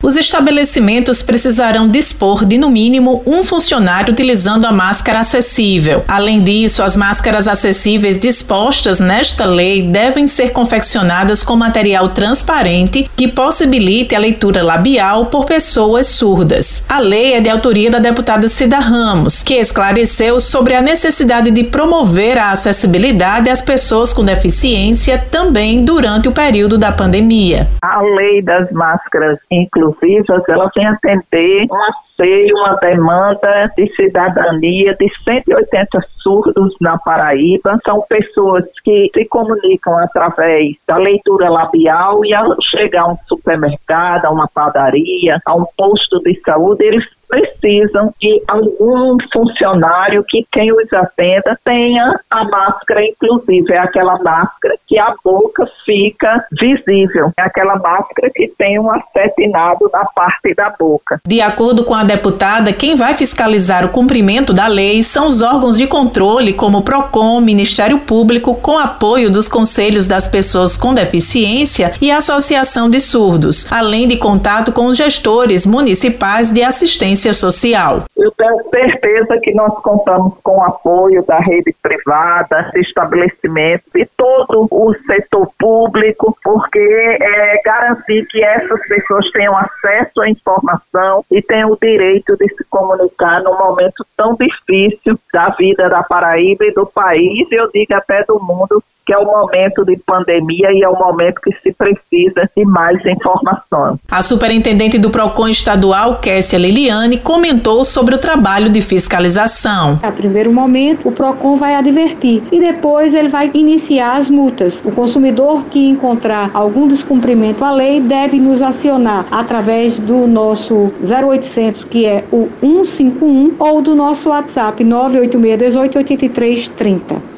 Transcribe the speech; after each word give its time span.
Os 0.00 0.14
estabelecimentos 0.14 1.22
precisarão 1.22 1.88
dispor 1.88 2.44
de, 2.44 2.56
no 2.56 2.70
mínimo, 2.70 3.20
um 3.26 3.42
funcionário 3.42 4.12
utilizando 4.12 4.64
a 4.64 4.70
máscara 4.70 5.18
acessível. 5.18 6.04
Além 6.06 6.40
disso, 6.40 6.84
as 6.84 6.96
máscaras 6.96 7.48
acessíveis 7.48 8.16
dispostas 8.16 9.00
nesta 9.00 9.44
lei 9.44 9.82
devem 9.82 10.28
ser 10.28 10.50
confeccionadas 10.50 11.42
com 11.42 11.56
material 11.56 12.10
transparente 12.10 13.10
que 13.16 13.26
possibilite 13.26 14.14
a 14.14 14.20
leitura 14.20 14.62
labial 14.62 15.26
por 15.26 15.44
pessoas 15.44 16.06
surdas. 16.06 16.86
A 16.88 17.00
lei 17.00 17.32
é 17.32 17.40
de 17.40 17.50
autoria 17.50 17.90
da 17.90 17.98
deputada 17.98 18.46
Cida 18.46 18.78
Ramos, 18.78 19.42
que 19.42 19.54
esclareceu 19.54 20.38
sobre 20.38 20.76
a 20.76 20.80
necessidade 20.80 21.50
de 21.50 21.64
promover 21.64 22.38
a 22.38 22.52
acessibilidade 22.52 23.50
às 23.50 23.60
pessoas 23.60 24.12
com 24.12 24.24
deficiência 24.24 25.18
também 25.18 25.84
durante 25.84 26.28
o 26.28 26.32
período 26.32 26.78
da 26.78 26.92
pandemia. 26.92 27.66
A 27.82 28.00
lei 28.00 28.40
das 28.40 28.70
máscaras 28.70 29.40
inclusivas 29.50 29.87
inclusivas, 29.88 30.42
ela 30.48 30.70
vem 30.74 30.86
atender 30.86 31.66
um 31.70 31.76
anseio, 31.84 32.56
uma 32.56 32.74
demanda 32.76 33.70
de 33.76 33.86
cidadania 33.94 34.94
de 34.94 35.08
180 35.24 36.00
surdos 36.18 36.74
na 36.80 36.98
Paraíba. 36.98 37.78
São 37.84 38.00
pessoas 38.08 38.64
que 38.84 39.10
se 39.12 39.24
comunicam 39.26 39.98
através 39.98 40.76
da 40.86 40.96
leitura 40.96 41.48
labial 41.48 42.24
e 42.24 42.34
ao 42.34 42.56
chegar 42.62 43.02
a 43.02 43.12
um 43.12 43.16
supermercado, 43.26 44.26
a 44.26 44.30
uma 44.30 44.48
padaria, 44.48 45.40
a 45.44 45.54
um 45.54 45.64
posto 45.76 46.18
de 46.20 46.40
saúde, 46.40 46.84
eles 46.84 47.17
precisam 47.60 48.12
de 48.20 48.42
algum 48.46 49.16
funcionário 49.32 50.24
que 50.26 50.46
quem 50.50 50.72
os 50.72 50.92
atenda 50.92 51.58
tenha 51.64 52.18
a 52.30 52.44
máscara 52.44 53.02
inclusive, 53.04 53.72
é 53.72 53.78
aquela 53.78 54.18
máscara 54.18 54.76
que 54.86 54.98
a 54.98 55.14
boca 55.24 55.68
fica 55.84 56.44
visível, 56.52 57.30
é 57.36 57.42
aquela 57.42 57.76
máscara 57.76 58.30
que 58.34 58.48
tem 58.58 58.78
um 58.78 58.90
acetinado 58.90 59.88
na 59.92 60.04
parte 60.06 60.54
da 60.54 60.70
boca. 60.78 61.20
De 61.26 61.40
acordo 61.40 61.84
com 61.84 61.94
a 61.94 62.04
deputada, 62.04 62.72
quem 62.72 62.96
vai 62.96 63.14
fiscalizar 63.14 63.84
o 63.84 63.90
cumprimento 63.90 64.52
da 64.52 64.66
lei 64.66 65.02
são 65.02 65.26
os 65.26 65.42
órgãos 65.42 65.76
de 65.76 65.86
controle 65.86 66.52
como 66.52 66.78
o 66.78 66.82
PROCON, 66.82 67.40
Ministério 67.40 68.00
Público, 68.00 68.54
com 68.54 68.78
apoio 68.78 69.30
dos 69.30 69.48
conselhos 69.48 70.06
das 70.06 70.26
pessoas 70.26 70.76
com 70.76 70.94
deficiência 70.94 71.92
e 72.00 72.10
a 72.10 72.18
Associação 72.18 72.88
de 72.88 73.00
Surdos, 73.00 73.70
além 73.70 74.08
de 74.08 74.16
contato 74.16 74.72
com 74.72 74.86
os 74.86 74.96
gestores 74.96 75.66
municipais 75.66 76.50
de 76.50 76.62
assistência 76.62 76.88
assistência 76.88 77.34
social. 77.50 78.04
Eu 78.16 78.30
tenho 78.32 78.62
certeza 78.70 79.38
que 79.42 79.52
nós 79.54 79.74
contamos 79.82 80.34
com 80.42 80.58
o 80.58 80.62
apoio 80.62 81.24
da 81.26 81.38
rede 81.38 81.74
privada, 81.82 82.70
estabelecimentos 82.76 83.88
e 83.94 84.06
todo 84.16 84.68
o 84.70 84.94
setor 85.06 85.48
público, 85.58 86.36
porque 86.42 86.78
é 86.78 87.60
garantir 87.64 88.26
que 88.26 88.42
essas 88.42 88.80
pessoas 88.86 89.30
tenham 89.30 89.56
acesso 89.56 90.20
à 90.20 90.28
informação 90.28 91.24
e 91.30 91.40
tenham 91.42 91.70
o 91.70 91.78
direito 91.80 92.36
de 92.36 92.48
se 92.54 92.64
comunicar 92.70 93.42
num 93.42 93.56
momento 93.56 94.04
tão 94.16 94.34
difícil 94.34 95.18
da 95.32 95.48
vida 95.50 95.88
da 95.88 96.02
Paraíba 96.02 96.64
e 96.64 96.72
do 96.72 96.86
país, 96.86 97.46
eu 97.50 97.70
digo 97.72 97.94
até 97.94 98.24
do 98.24 98.38
mundo, 98.40 98.82
que 99.08 99.14
é 99.14 99.18
o 99.18 99.24
momento 99.24 99.86
de 99.86 99.96
pandemia 100.04 100.70
e 100.70 100.84
é 100.84 100.88
o 100.88 100.98
momento 100.98 101.40
que 101.40 101.50
se 101.62 101.72
precisa 101.72 102.46
de 102.54 102.62
mais 102.66 103.02
informação. 103.06 103.98
A 104.10 104.20
superintendente 104.20 104.98
do 104.98 105.08
PROCON 105.08 105.48
estadual, 105.48 106.16
Kessia 106.16 106.58
Liliane, 106.58 107.16
comentou 107.16 107.86
sobre 107.86 108.14
o 108.14 108.18
trabalho 108.18 108.68
de 108.68 108.82
fiscalização. 108.82 109.98
A 110.02 110.12
primeiro 110.12 110.52
momento, 110.52 111.08
o 111.08 111.12
PROCON 111.12 111.56
vai 111.56 111.74
advertir 111.74 112.42
e 112.52 112.60
depois 112.60 113.14
ele 113.14 113.28
vai 113.28 113.50
iniciar 113.54 114.18
as 114.18 114.28
multas. 114.28 114.82
O 114.84 114.92
consumidor 114.92 115.64
que 115.70 115.88
encontrar 115.88 116.50
algum 116.52 116.86
descumprimento 116.86 117.64
à 117.64 117.72
lei 117.72 118.02
deve 118.02 118.38
nos 118.38 118.60
acionar 118.60 119.24
através 119.30 119.98
do 119.98 120.26
nosso 120.26 120.92
0800, 121.02 121.84
que 121.84 122.04
é 122.04 122.24
o 122.30 122.50
151, 122.60 123.54
ou 123.58 123.80
do 123.80 123.94
nosso 123.94 124.28
WhatsApp 124.28 124.84
986 124.84 126.70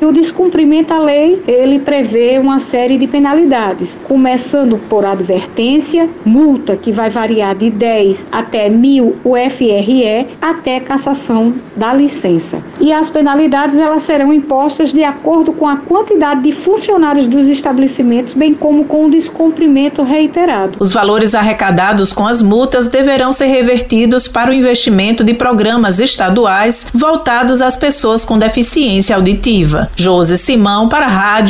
E 0.00 0.04
o 0.04 0.12
descumprimento 0.12 0.92
à 0.92 0.98
lei, 0.98 1.40
ele 1.60 1.78
prevê 1.78 2.38
uma 2.38 2.58
série 2.58 2.98
de 2.98 3.06
penalidades, 3.06 3.90
começando 4.04 4.78
por 4.88 5.04
advertência, 5.04 6.08
multa 6.24 6.76
que 6.76 6.90
vai 6.90 7.10
variar 7.10 7.54
de 7.54 7.70
10 7.70 8.26
até 8.32 8.68
1000 8.68 9.16
UFRE, 9.24 10.28
até 10.40 10.80
cassação 10.80 11.54
da 11.76 11.92
licença. 11.92 12.62
E 12.80 12.92
as 12.92 13.10
penalidades 13.10 13.78
elas 13.78 14.02
serão 14.02 14.32
impostas 14.32 14.92
de 14.92 15.04
acordo 15.04 15.52
com 15.52 15.66
a 15.68 15.76
quantidade 15.76 16.42
de 16.42 16.52
funcionários 16.52 17.26
dos 17.26 17.48
estabelecimentos, 17.48 18.34
bem 18.34 18.54
como 18.54 18.84
com 18.84 19.06
o 19.06 19.10
descumprimento 19.10 20.02
reiterado. 20.02 20.78
Os 20.80 20.92
valores 20.92 21.34
arrecadados 21.34 22.12
com 22.12 22.26
as 22.26 22.42
multas 22.42 22.88
deverão 22.88 23.32
ser 23.32 23.46
revertidos 23.46 24.26
para 24.26 24.50
o 24.50 24.54
investimento 24.54 25.22
de 25.22 25.34
programas 25.34 26.00
estaduais 26.00 26.86
voltados 26.92 27.62
às 27.62 27.76
pessoas 27.76 28.24
com 28.24 28.38
deficiência 28.38 29.16
auditiva. 29.16 29.90
Josi 29.96 30.38
Simão 30.38 30.88
para 30.88 31.06
a 31.06 31.08
Rádio 31.08 31.49